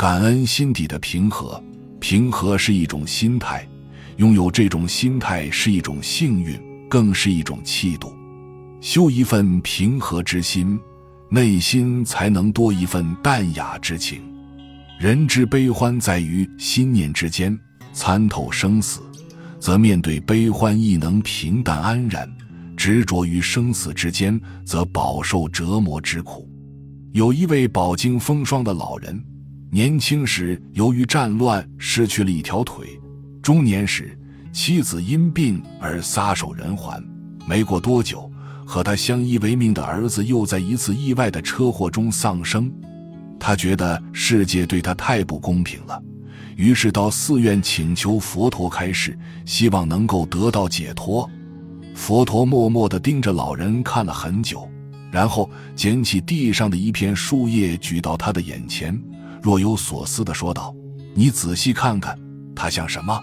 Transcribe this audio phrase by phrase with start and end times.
[0.00, 1.62] 感恩心底的平和，
[2.00, 3.68] 平和是一种心态，
[4.16, 8.10] 拥有这种心态是一种幸运，更是一种气度。
[8.80, 10.80] 修一份平和之心，
[11.28, 14.22] 内心才能多一份淡雅之情。
[14.98, 17.54] 人之悲欢在于心念之间，
[17.92, 19.02] 参透生死，
[19.58, 22.26] 则面对悲欢亦能平淡安然；
[22.74, 26.48] 执着于生死之间，则饱受折磨之苦。
[27.12, 29.22] 有一位饱经风霜的老人，
[29.72, 33.00] 年轻时由于战乱失去了一条腿，
[33.40, 34.18] 中年时
[34.52, 37.00] 妻子因病而撒手人寰，
[37.46, 38.28] 没过多久。
[38.66, 42.72] 和他相依为命的儿子又在一次意外的车祸中丧生，
[43.38, 46.00] 他觉得世界对他太不公平了，
[46.54, 51.28] 于是到寺院请求佛陀开示，希望能够得到解脱。
[51.96, 54.68] 佛陀默默地盯着老人看了很久，
[55.10, 58.96] 然后捡起地上的一片树叶举到他的眼前，
[59.42, 60.74] 若有所思地说道
[61.14, 62.18] ：“你仔细看看，
[62.54, 63.20] 它像什么？”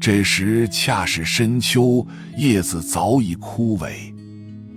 [0.00, 2.04] 这时恰是深秋，
[2.36, 4.12] 叶子早已枯萎。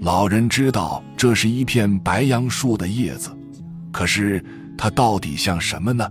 [0.02, 3.36] 老人知道这是一片白杨树的叶子，
[3.92, 4.44] 可是
[4.78, 6.08] 它到底像什么呢？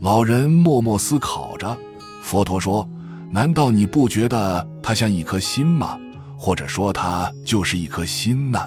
[0.00, 1.76] 老人默默思考着。
[2.22, 2.88] 佛陀说
[3.30, 5.96] ：“难道你不觉得它像一颗心吗？
[6.36, 8.58] 或者说它就是一颗心呢？”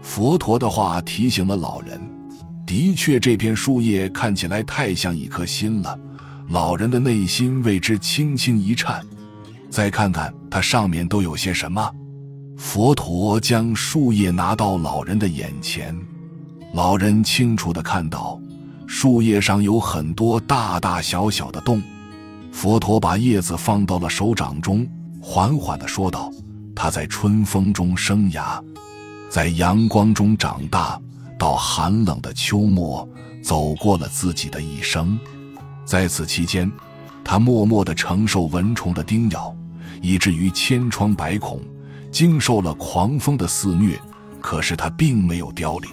[0.00, 2.00] 佛陀的话提醒了老人。
[2.68, 5.98] 的确，这片树叶看起来太像一颗心了。
[6.50, 9.02] 老人的内心为之轻轻一颤。
[9.70, 11.90] 再看看它上面都有些什么。
[12.58, 15.98] 佛陀将树叶拿到老人的眼前，
[16.74, 18.38] 老人清楚地看到，
[18.86, 21.82] 树叶上有很多大大小小的洞。
[22.52, 24.86] 佛陀把叶子放到了手掌中，
[25.22, 26.30] 缓缓地说道
[26.76, 28.62] ：“它在春风中生芽，
[29.30, 31.00] 在阳光中长大，
[31.38, 33.08] 到寒冷的秋末，
[33.42, 35.18] 走过了自己的一生。
[35.84, 36.70] 在此期间，
[37.24, 39.54] 他默默地承受蚊虫的叮咬，
[40.02, 41.60] 以至于千疮百孔。”
[42.10, 44.00] 经受了狂风的肆虐，
[44.40, 45.90] 可是它并没有凋零。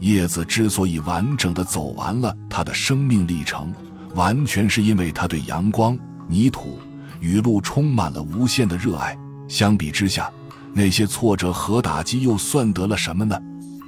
[0.00, 3.70] 叶子之所以完整的走完了它的生命历程，
[4.14, 6.78] 完全是因为它对阳光、泥土、
[7.20, 9.14] 雨露充满了无限的热爱。
[9.46, 10.32] 相比之下，
[10.72, 13.38] 那些挫折和打击又算得了什么呢？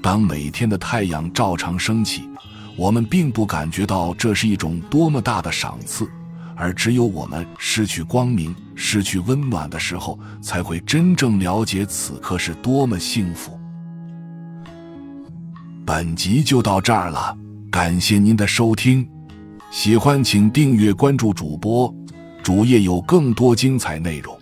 [0.02, 2.28] 当每天的太阳照常升起，
[2.76, 6.08] 我们并不感觉到这是一种多么大的赏赐。
[6.58, 13.58] 而只有我们失去光明、失去温暖的时候，才会真正了解此刻是多么幸福。
[15.84, 17.36] 本集就到这儿了，
[17.70, 19.06] 感谢您的收听，
[19.70, 21.94] 喜欢请订阅关注主播，
[22.42, 24.35] 主页有更多精彩内容。